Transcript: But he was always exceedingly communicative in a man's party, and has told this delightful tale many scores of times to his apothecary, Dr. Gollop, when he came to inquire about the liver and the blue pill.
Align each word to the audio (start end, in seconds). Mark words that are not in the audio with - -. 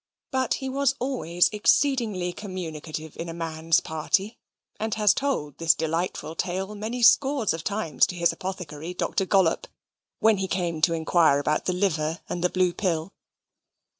But 0.31 0.55
he 0.55 0.67
was 0.67 0.95
always 0.97 1.47
exceedingly 1.49 2.33
communicative 2.33 3.15
in 3.17 3.29
a 3.29 3.35
man's 3.35 3.79
party, 3.79 4.39
and 4.79 4.95
has 4.95 5.13
told 5.13 5.59
this 5.59 5.75
delightful 5.75 6.33
tale 6.33 6.73
many 6.73 7.03
scores 7.03 7.53
of 7.53 7.63
times 7.63 8.07
to 8.07 8.15
his 8.15 8.33
apothecary, 8.33 8.95
Dr. 8.95 9.27
Gollop, 9.27 9.67
when 10.17 10.37
he 10.37 10.47
came 10.47 10.81
to 10.81 10.93
inquire 10.95 11.37
about 11.37 11.65
the 11.65 11.73
liver 11.73 12.19
and 12.27 12.43
the 12.43 12.49
blue 12.49 12.73
pill. 12.73 13.13